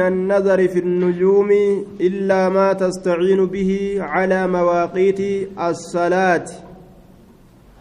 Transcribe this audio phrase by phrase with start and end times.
[0.00, 1.50] من النظر في النجوم
[2.00, 5.20] إلا ما تستعين به على مواقيت
[5.68, 6.44] الصلاة.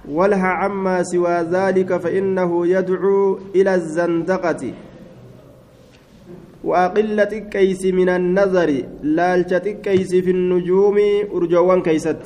[0.08, 4.62] ولها عما سوى ذلك فإنه يدعو إلى الزندقة.
[6.64, 8.70] وأقلة كيس من النظر
[9.04, 10.98] لالشة كيس في النجوم
[11.36, 12.24] أرجوان كيست.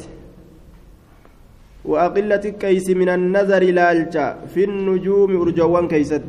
[1.85, 6.27] وأقلة كيس من النظر لالشة في النجوم أرجوان كيست.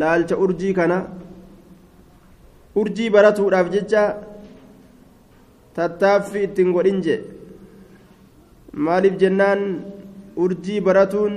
[0.00, 0.92] لالشة أرجي كان
[2.80, 4.02] urjii baratuudhaaf jecha
[5.76, 7.20] tattaaffii ittiin godhin jee
[8.86, 9.62] maaliif jennaan
[10.44, 11.34] urjii baratuun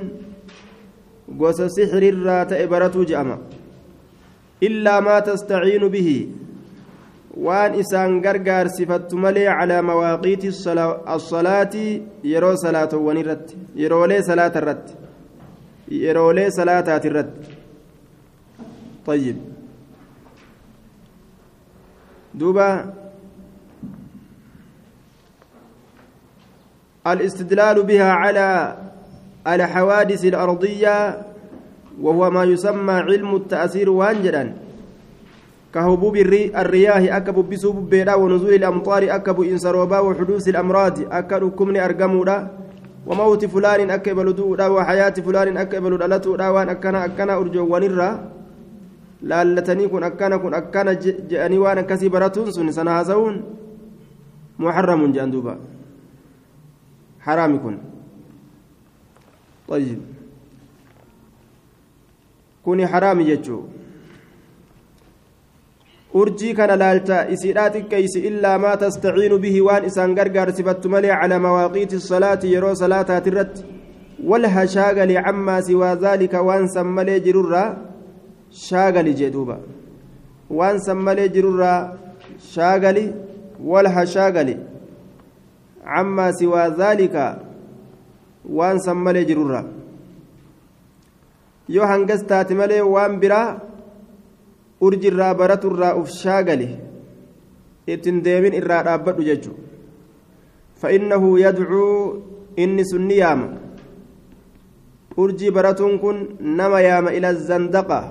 [1.41, 3.37] gosa sixirirraa ta'e baratuu je'ama
[4.67, 6.17] illaa maa tastaciinu bihi
[7.45, 10.49] waan isaan gargaarsifattu malee calaa mawaaqiiti
[11.15, 11.85] assalaati
[12.31, 14.93] yeroo salaatowwan irratti yeroolee salaata irratti
[16.03, 17.57] yeroolee salaataati irratti
[19.09, 19.37] طيب
[22.33, 22.93] دوبا
[27.07, 28.77] الاستدلال بها على
[29.47, 31.21] الحوادث الأرضية
[32.01, 34.53] وهو ما يسمى علم التأثير وانجدا.
[35.73, 36.15] كهبوب
[36.55, 42.47] الرياح أكب بسوب بيرا ونزول الأمطار أكب إنسروبا وحدوث الأمراض أكد كمن أرقمودا
[43.07, 48.09] وموت فلان أكبل دودا وحياة فلان أكبل دلتودا وأن أكنا أكنا أرجو ونرا
[49.21, 50.95] laallatanii kun akkana kun akkana
[51.29, 53.43] je'anii waan akkasii baratuun sun sana haasa'uun
[54.57, 55.57] muharramuun jedhan duuba
[57.27, 57.77] haraami kun
[59.69, 59.99] طيب
[62.63, 63.63] kuni haraami jechuu
[66.13, 71.99] urjii kana laalta isiidhaa xiqqeeysi illaa maa tastaciinu bihi waan isaan gargaarsifattu malee calaa mawaaqiiti
[72.11, 73.61] salaati yeroo salaataati irratti
[74.31, 77.69] walha shaagali cammaa siwaa zaalika waan san malee jirurraa
[78.51, 79.57] shaagali jee duuba
[80.49, 81.97] waan san malee jirurraa
[82.53, 83.05] shaagali
[83.71, 84.55] walha shaagali
[85.83, 87.23] cammaa siwaa zaalika
[88.57, 89.65] waan san malee jirurraa
[91.75, 93.47] yoo hangas taate malee waan biraa
[94.81, 96.69] urjirraa baraturraa uf shaagali
[97.87, 99.53] ittin deemin irraa dhaabbadhu jechu
[100.81, 101.87] فإنه يدعو
[102.59, 103.41] إني سنيام
[105.19, 108.01] أرجي براتون كن نما يام إلى الزندقة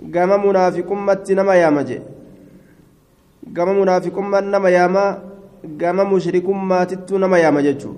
[0.00, 2.02] gama munaafiqummatti nama yaama jee
[3.52, 5.20] gama munaafiqummaan nama yaama
[5.76, 7.94] gama mushrikummaatittu nama yaama jechuu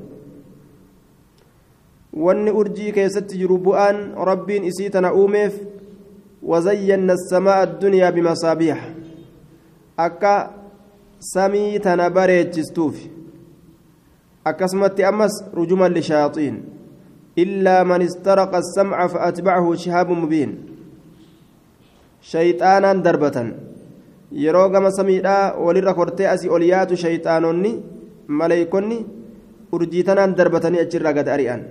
[2.12, 5.54] wanni urjii keessatti jiru bu'aan rabbiin isii tana uumeef
[6.42, 8.82] wazayyanna asamaa addunyaa bimasaabiixa
[9.96, 10.50] akka
[11.18, 12.96] samii tana bareechistuuf
[14.44, 16.62] akkasumatti ammas rujuman lishaaxiin
[17.36, 20.77] illaa man istaraqa asamca faatbacahu shihaabun mubiin
[22.20, 23.48] shayxaanaan darbatan
[24.44, 27.72] yeroo gama samiidhaa walirra kortee asii ol yaatu shayxaanonni
[28.28, 28.98] maleeykonni
[29.72, 31.62] urjii tanaan darbatanii achirraa gad ari'an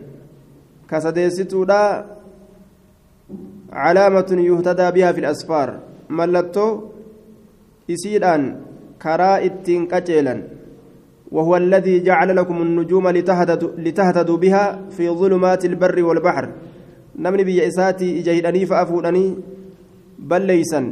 [0.89, 1.79] kasadeessituudha
[3.71, 5.69] calaamatun yuhtadaa bihaa fi asfaar
[6.19, 6.71] mallattoo
[7.95, 8.45] isiidhaan
[9.03, 10.41] karaa ittiin qaceelan
[11.31, 16.49] وهو الذي جعل لكم النجوم لتهتدوا, لتهتدوا بها في ظلمات البر والبحر
[17.19, 19.35] نمني بيئساتي إجهدني فأفودني
[20.28, 20.86] balleeysan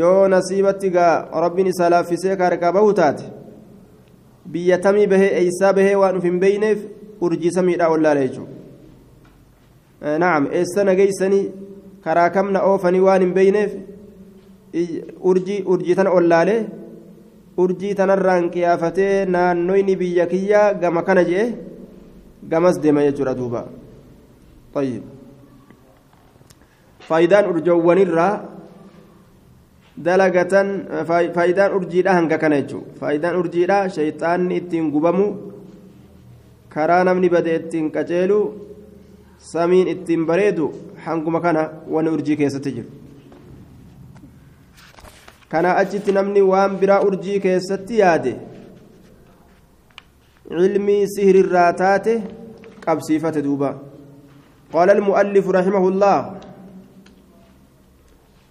[0.00, 3.24] yoo nasiibatti gaa rabbiin isaa laaffisee kaarqaa bahu taate
[4.52, 6.84] biyya tamii bahee eeysaa bahee waan uf hin beeyneef
[7.28, 11.44] urjii samiidhaa ollaale jechuudha nacam eessa nageeysanii
[12.04, 13.72] karaa kamna oofanii waan hin beeyneef
[15.32, 16.56] urjii urjii tana ollaale
[17.64, 21.46] urjii tanarraan qiyaafatee naannoyni biyya kiyyaa gama kana jee
[22.54, 23.66] gamas deema jechuudha duuba
[24.74, 25.02] طيب
[27.07, 28.33] faayidaan urjoowwanirraa
[30.07, 30.69] dalagatan
[31.07, 35.27] faayidaan urjiidha hanga kana jechuudha faayidaan urjiidha shayxaanni ittiin gubamu
[36.73, 38.39] karaa namni bade ittiin qaceelu
[39.51, 40.73] samiin ittiin bareedu
[41.05, 42.89] hanguma kana wani urjii keessatti jiru
[45.51, 48.33] kana achitti namni waan biraa urjii keessatti yaade
[50.49, 52.13] cilmii sihirirraa taate
[52.85, 53.71] qabsiifate duuba
[54.73, 56.17] قال المؤلف رحمه الله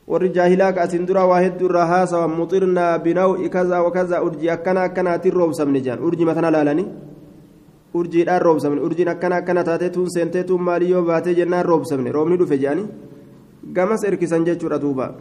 [0.09, 4.83] warri jaahilaa ka asin dura waa hedduu irraa haasawan muxirnaa binaw'i kaza wakaza urjii akkana
[4.89, 6.87] akkanaatiin roobsamne jedhan urjii matana laalanii
[7.95, 12.39] urjiidhaan roobsamne urjiin akkana akkana taatee tuun seentee tuun maalii yoo baatee jennaan roobsamne roobni
[12.41, 12.89] dhufe jedhanii
[13.77, 15.15] gamas erkisan jechuudha duuba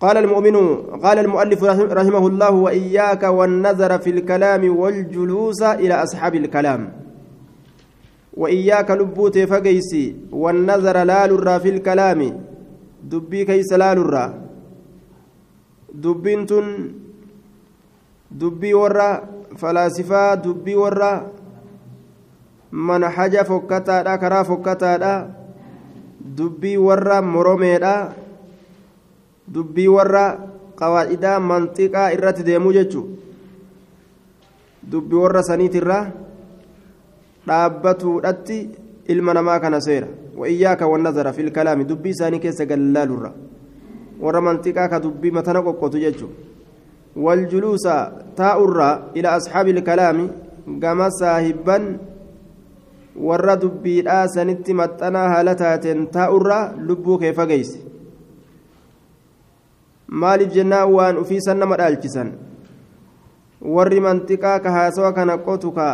[0.00, 0.56] قال المؤمن
[1.02, 1.64] قال المؤلف
[2.00, 6.92] رحمه الله وإياك والنظر في الكلام والجلوس إلى أصحاب الكلام
[8.36, 12.20] وإياك لبوت فقيسي والنظر لا لرا في الكلام
[13.10, 14.30] dubbii keeysa laalurraa
[16.02, 16.66] dubbiin tun
[18.40, 19.08] dubbii warra
[19.56, 21.10] falaasifaa dubbii warra
[22.70, 25.12] manhaja fokkataadha karaa fokkataadha
[26.38, 27.94] dubbii warra moromeedha
[29.54, 30.24] dubbii warra
[30.78, 33.16] qawaacidaa manxiqaa irratti deemuu jechuudha
[34.92, 36.04] dubbii warra saniitirraa
[37.48, 38.58] dhaabbatuudhatti
[39.08, 40.08] ilma namaa kana seera
[40.38, 43.32] والنظر في الكلام دبي ساني كيس قلال الرّ
[44.20, 46.32] warra manxiqaa ka dubbii matana qoqqotu jechuun
[47.16, 47.94] waljuluusa
[48.40, 50.26] taa'urraa ila asxaabi ilkalaami
[50.82, 51.84] gama saahibban
[53.28, 57.78] warra dubbiidhaa sanitti maxxanaa haala taateen taa'urraa lubbuu kee fageyse
[60.24, 62.34] maaliif jennaan waan ufiisan nama dhaalchisan
[63.76, 65.88] warri manxiqaa ka haasawa kana qotu ka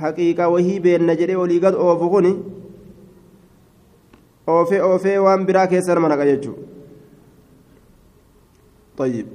[0.00, 2.26] haqiiqa wahii beenna jedhee olii gad oofu kun
[4.46, 5.68] oofee oofee waan biraa
[8.98, 9.26] طيب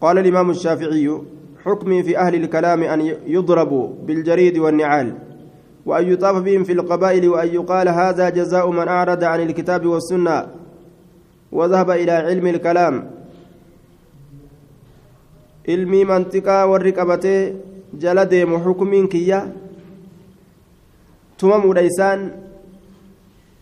[0.00, 1.20] قال الإمام الشافعي
[1.64, 5.14] حكمي في أهل الكلام أن يضربوا بالجريد والنعال
[5.86, 10.46] وأن يطاف بهم في القبائل وأن يقال هذا جزاء من أعرض عن الكتاب والسنة
[11.52, 13.16] وذهب إلى علم الكلام
[16.70, 17.54] warri qabatee
[17.98, 19.50] jala deemu xukumiin kiyya
[21.38, 22.20] tumamuudha isaan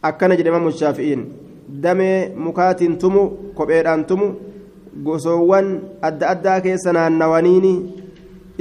[0.08, 1.22] akkana jedhe imamu shaafi'iin
[1.84, 3.22] damee mukaatiin tumu
[3.58, 4.26] kopheedhaan tumu
[5.06, 5.68] gosoowwan
[6.08, 7.74] adda addaa keessa naannawaniini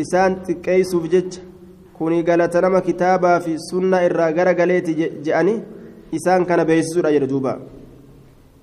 [0.04, 1.42] isaan xiqqeeysuuf jecha
[1.98, 4.94] kuni galata nama kitaabaa fi sunna irraa gara galeeti
[5.25, 5.56] je'ani
[6.19, 7.54] isaan kana beeksisuudha jedhe duuba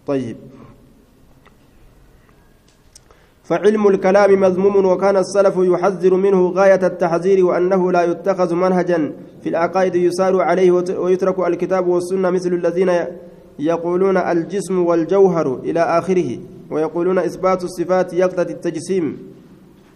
[0.07, 0.37] طيب
[3.51, 9.13] فعلم الكلام مذموم وكان السلف يحذر منه غاية التحذير وأنه لا يتخذ منهجا
[9.43, 12.91] في العقائد يسار عليه ويترك الكتاب والسنة مثل الذين
[13.59, 16.39] يقولون الجسم والجوهر إلى آخره
[16.71, 19.19] ويقولون إثبات الصفات يقتضي التجسيم.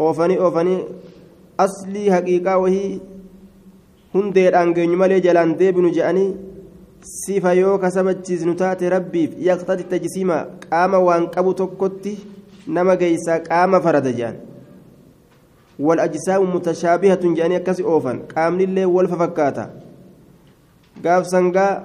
[0.00, 0.78] أوفني أوفني.
[1.60, 2.98] أصلي حقيقة وهي
[4.14, 6.36] malee jalaan deebinu je'anii
[7.02, 10.36] sifa yoo kasabachiisnu taate rabbiif yaqtati tajsiima
[10.70, 12.33] qaama waan qabu tokkotti
[12.66, 14.36] nama geeysaa qaama farada je'an
[15.78, 19.68] wal ajsaamu mutashaabihatun je'anii akkasi oofan qaamnillee wal fakkaata
[21.02, 21.82] gaaf sangaa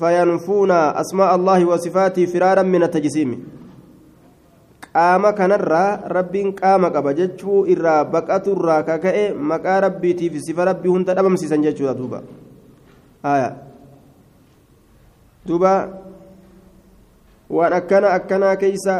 [0.00, 3.38] fayanfuuna asmaa allaahi wa sifaatii firaaran min atajsiimi
[4.92, 11.14] qaama kanarraa rabbiin qaama qaba jechuu irraa baqatu irraa kaka'e maqaa rabbiitiif sifa rabbii hunda
[11.16, 12.22] dhabamsiisan jechuudha duuba
[15.48, 15.72] duuba
[17.50, 18.94] waan akkana akkanaa keeysa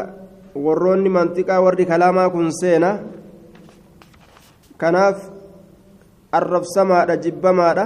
[0.55, 2.89] warroonni manxiqaa warri kalaamaa kun seena
[4.77, 5.17] kanaaf
[6.31, 7.85] arrabsamaadha jibbamaadha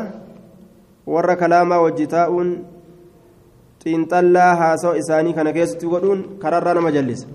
[1.13, 2.49] warra kalaamaa wajji taa'uun
[3.83, 7.27] xiinxallaa haasawa isaanii kana keessatti godhuun kararraa nama jallisa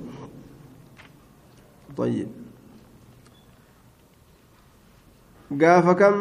[1.96, 2.28] طيب
[5.60, 6.14] قاف كم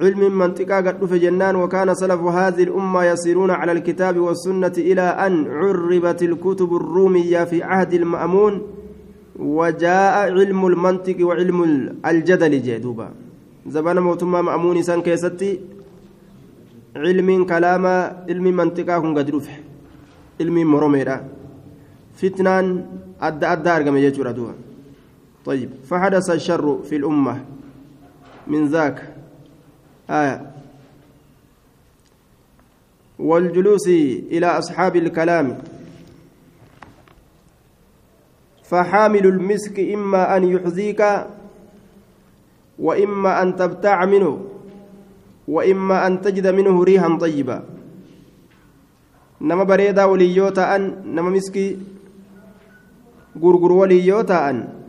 [0.00, 5.46] علم منطقة قد في جنان وكان سلف هذه الأمة يسيرون على الكتاب والسنة إلى أن
[5.50, 8.62] عربت الكتب الرومية في عهد المأمون
[9.38, 11.58] وجاء علم المنطق وعلم
[12.06, 13.08] الجدل جدوبا
[13.66, 15.60] زبان موتما مأمون سان كيستي
[16.96, 17.86] علم كلام
[18.30, 19.52] علم منطقة هم قد رفع
[20.40, 21.16] علم مرميرا
[22.18, 22.66] فتنان
[23.20, 24.54] أدى أدى أرقم يجور
[25.44, 27.34] طيب فحدث الشر في الأمة
[28.46, 29.14] من ذاك.
[30.10, 30.50] آية.
[33.18, 33.88] والجلوس
[34.32, 35.58] إلى أصحاب الكلام.
[38.64, 41.02] فحامل المسك إما أن يحذيك
[42.78, 44.44] وإما أن تبتاع منه
[45.48, 47.64] وإما أن تجد منه ريحا طيبا.
[49.40, 51.78] نما بريدا وليوتا أن نما مسكي
[53.40, 54.83] غرغر وليوتا أن.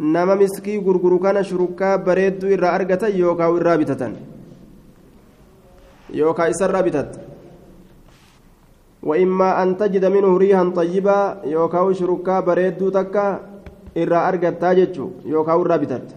[0.00, 4.16] Nama miskii gurguru kana shurukkaa bareedduu irraa argatan yookaan irraa bitatan.
[6.20, 7.30] Yookaan isarraa bitatta
[9.02, 13.40] وإما أن تجد منه ريحا طيبا يوكاو شركا بريدو تكا
[13.96, 16.08] إرى أرقت تاجتشو يوكاو الرابطت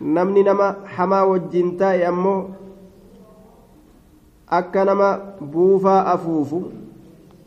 [0.00, 2.48] نمني نما حما وجنتا أمو
[4.48, 5.08] أكا نما
[5.40, 6.60] بوفا أفوفو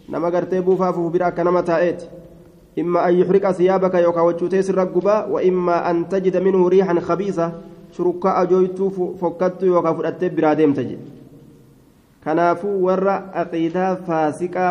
[0.09, 2.01] نما قرتي بوفا أفوفو برا أكا نما تايت
[2.79, 7.51] إما أن يحرق ثيابك يوكا وجوتيس الرقبة وإما أن تجد منه ريحا خبيثة
[7.97, 8.89] شركاء أجويتو
[9.21, 10.99] فكتو يوكا فرأتي براديم تجد.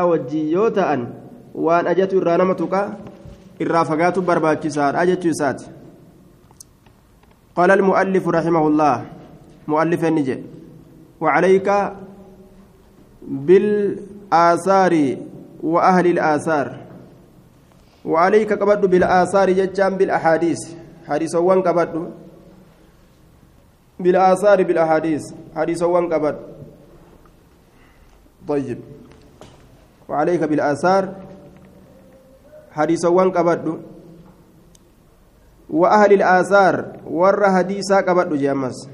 [0.06, 1.06] wajjii yoo ta'an
[1.54, 2.94] waan ajatu irraa nama tuqa
[3.58, 5.66] irraa fagaatu barbaachisaadha jechuu isaati
[7.56, 9.04] قال المؤلف رحمه الله
[9.68, 10.38] مؤلف النجي
[11.20, 11.68] وعليك
[13.26, 14.94] بالآثار
[15.62, 16.89] وأهل الآثار.
[18.04, 20.58] وعليك قبض بالآثار ججان بالأحاديث.
[21.08, 22.10] حديث وان قبض.
[24.00, 25.22] بالآثار بالأحاديث.
[25.56, 26.36] حديث وان قبض.
[28.48, 28.80] طيب.
[30.08, 31.14] وعليك بالآثار.
[32.72, 33.80] حديث وان قبض.
[35.70, 36.96] وأهل الآثار.
[37.06, 38.88] ور حديثا قبض جامس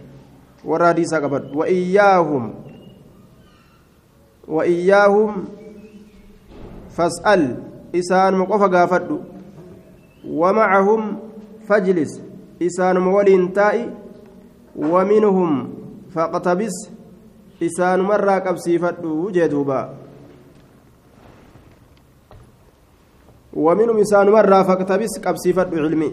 [0.65, 1.57] ور حديثا قبض.
[1.57, 2.55] وإياهم.
[4.49, 5.45] وإياهم.
[6.91, 7.66] فاسأل.
[7.99, 9.21] إسان مقف قافد
[10.29, 11.19] ومعهم
[11.69, 12.21] فاجلس
[12.62, 13.91] إسان مولين تائي
[14.76, 15.75] ومنهم
[16.15, 16.76] فاقتبس
[17.62, 19.95] إسان مرة قبسيفد جدوبا
[23.53, 26.12] ومنهم إسان مرة فاقتبس قبسيفد علمي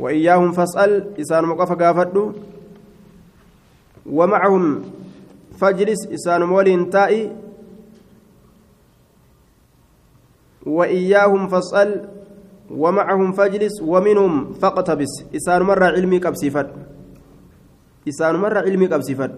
[0.00, 2.32] وإياهم فاسأل إسان مقف قافد
[4.06, 4.82] ومعهم
[5.58, 7.41] فاجلس إسان مولين تائي
[10.66, 12.08] وإياهم فاسأل
[12.70, 15.12] ومعهم فاجلس ومنهم فاقتبس.
[15.36, 16.68] إسان مرة علمي قبسيفت.
[18.08, 19.30] إسان مرة علمي قبسيفت.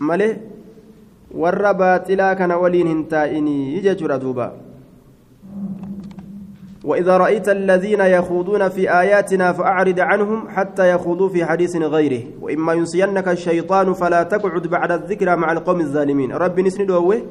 [0.00, 0.36] ماله
[1.30, 4.52] warra baaxilaa kana waliin hin taa'inii jechuudha duuba
[6.84, 12.22] وإذا رأيت الذين يخوضون في آياتنا فأعرض عنهم حتى يخوضوا في حديث غيره.
[12.40, 16.32] وإما ينسينك الشيطان فلا تقعد بعد الذكرى مع القوم الظالمين.
[16.32, 17.22] رب نسند ووه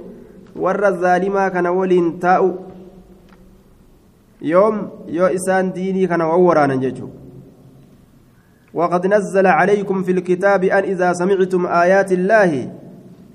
[0.55, 2.68] ور الظالما كان ولين تاء
[4.41, 7.10] يوم يو إسان ديني كان وورانا ججو
[8.74, 12.72] وقد نزل عليكم في الكتاب أن إذا سمعتم آيات الله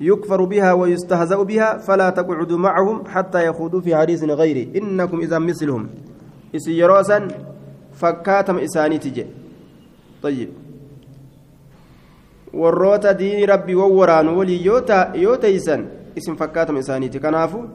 [0.00, 4.78] يكفر بها ويستهزأ بها فلا تقعدوا معهم حتى يخوضوا في حديث غيره.
[4.78, 5.88] إنكم إذا مثلهم.
[6.56, 7.28] إسيروسا
[7.92, 9.26] فكاتم إساني تجي.
[10.22, 10.48] طيب.
[12.54, 17.68] warroota diini rabbii wawwaraanu walii yoo teeysan isin fakkaatama isaaniiti kanaafu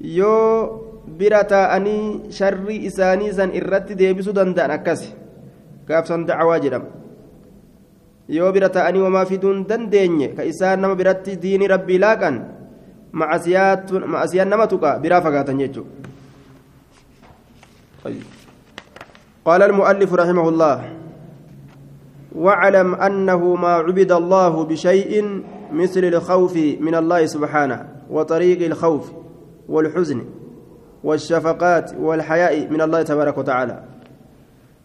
[0.00, 5.08] yoo bira taa'anii sharrii isaanii san irratti deebisuu danda'an akkas
[5.88, 6.92] gaafsan dacwaa jedhama
[8.28, 12.36] yoo bira ta'anii wamaa fiduun dandeenye ka isaan nama biratti diini rabbii laaqan
[13.12, 15.96] macasiyaan nama tuqa biraa fagaatan jechuudha
[19.48, 20.76] قال المؤلف رحمه الله
[22.36, 27.78] واعلم أنه ما عبد الله بشيء مثل الخوف من الله سبحانه
[28.10, 29.04] وطريق الخوف
[29.68, 30.20] والحزن
[31.04, 33.82] والشفقات والحياء من الله تبارك وتعالى.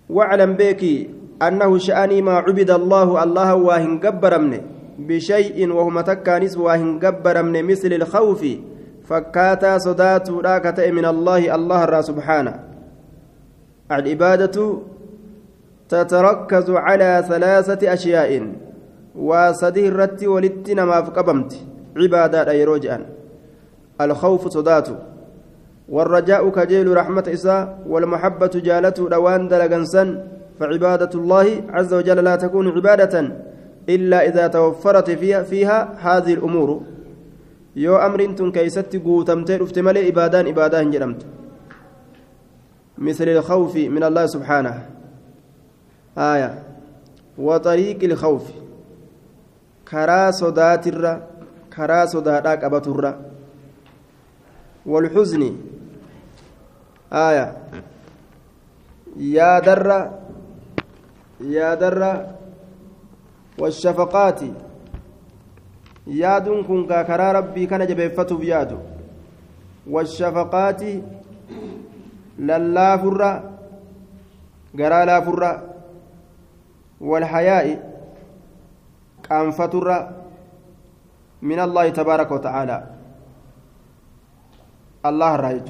[0.09, 1.09] واعلم بك
[1.41, 4.61] أنه شأني ما عبد الله الله واهن قبرمني
[4.99, 8.45] بشيء وهم تكانس واهن قبرمني مثل الخوف
[9.03, 12.53] فكاتا صدات راكة من الله الله سبحانه.
[13.91, 14.57] العبادة
[15.89, 18.31] تتركز على ثلاثة أشياء
[19.15, 21.51] وصديه الرت ولتنا ما فقبمت.
[21.97, 23.05] عبادة يروجان
[24.01, 24.87] الخوف صدات
[25.89, 30.27] والرجاء كجيل رحمة إساء والمحبة جالته دوان دلقنسا
[30.59, 33.15] فعبادة الله عز وجل لا تكون عبادة
[33.89, 36.81] إلا إذا توفرت فيها, فيها هذه الأمور.
[37.75, 41.25] يو أمر تن كيست قوتمتين افتمالي إبادان إبادان جرمت
[42.97, 44.75] مثل الخوف من الله سبحانه.
[46.17, 46.63] آية.
[47.37, 48.45] وطريق الخوف.
[49.91, 51.05] كرا صدات الرّ
[51.75, 53.15] كرا صدات أبت الرّ
[54.85, 55.72] والحزن.
[57.13, 57.57] آية.
[59.17, 60.09] يا در
[61.41, 62.25] يا در
[63.59, 64.41] والشفقات.
[66.07, 68.77] يادون كن كرا ربي كان جبيفتو بيادو.
[69.87, 70.81] والشفقات
[72.39, 73.31] للا فرة
[74.79, 75.51] قرا لا فرة
[77.01, 77.67] والحياء
[79.23, 79.87] كانفتر
[81.41, 82.83] من الله تبارك وتعالى.
[85.05, 85.69] الله رايت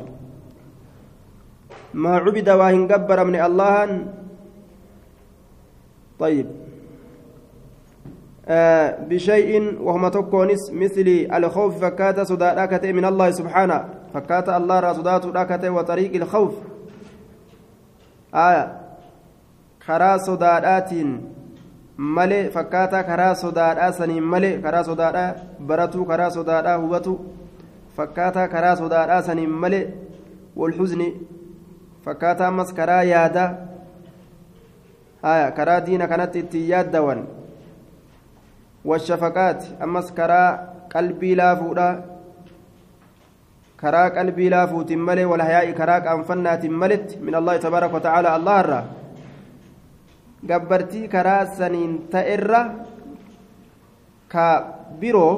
[1.93, 4.05] ما عبد واهن قبر من الله
[6.19, 6.47] طيب
[8.47, 15.69] آه بشيء وهم تكونس مثل الخوف فكات صداقة من الله سبحانه فكات الله را صداقة
[15.69, 16.53] وطريق الخوف
[18.33, 18.83] آية
[19.87, 21.09] karaa sodaadhaatiin
[21.97, 25.33] malee fakkaataa karaa sodaadhaa saniin malee karaa sodaadhaa
[25.71, 27.15] baratuu karaa sodaadhaa hubatu
[27.97, 29.83] fakkaataa karaa sodaadhaa saniin malee
[30.61, 31.07] walhuzni
[32.05, 33.49] fakkaataa ammas karaa yaadaa
[35.21, 37.21] haya karaa diina kanatti ittiin yaaddawan
[38.91, 40.49] washafaqaati ammas karaa
[40.93, 41.87] qalbii laafuudha
[43.83, 48.83] karaa qalbii laafuutiin malee walhayaa'i karaa qaanfannaatiin maletti min allahi tabaaraka watacaala allah irraa
[50.51, 52.61] gabbartii karaa saniin ta'erra
[54.33, 54.45] ka
[54.99, 55.33] biroo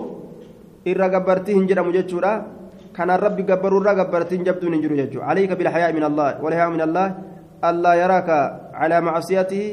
[0.85, 2.33] irra gabbartii hin jedhamu jechuudha
[2.95, 5.19] كان الرب جبر الرا جبرتين جبدون انجرو ججو.
[5.21, 7.07] عليك بالحياء من الله والحياء من الله
[7.59, 8.29] ألا يراك
[8.73, 9.63] على معصيته.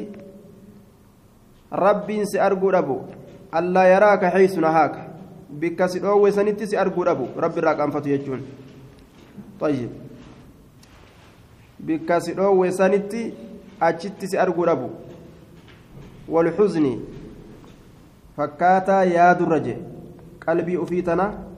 [1.71, 2.97] رب سأرجو ربو
[3.55, 4.95] ألا يراك حيث نهاك.
[5.55, 8.41] بك سدوه سنتي سأرجو ربو رب راك أنفتو يجون.
[9.59, 9.91] طيب.
[11.79, 13.33] بك سدوه سنتي
[13.81, 14.89] أجت سأرجو ربو.
[16.27, 16.85] والحزن
[18.37, 19.77] فكاتا يا درجة.
[20.47, 21.52] قلبي أفيتنا.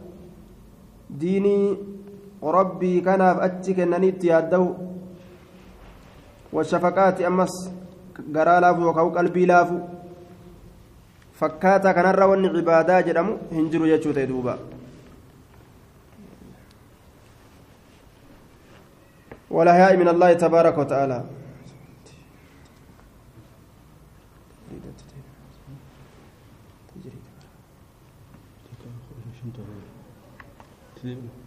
[3.48, 4.68] Achi kennaniitti yaadda'u
[6.54, 7.54] washafaqaati ammas
[8.32, 9.82] garaa laafu yookaan qalbii laafu
[11.40, 14.58] fakkaataa kanarra wanni cibaadaa jedhamu hin jiru jechuu ta'e duuba
[19.56, 21.20] والحياء من الله تبارك وتعالى
[31.06, 31.45] Muslim